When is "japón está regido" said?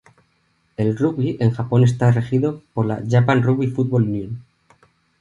1.51-2.63